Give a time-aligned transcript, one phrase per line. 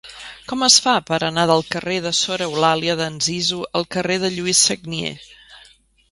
[0.51, 4.63] Com es fa per anar del carrer de Sor Eulàlia d'Anzizu al carrer de Lluís
[4.71, 5.13] Sagnier?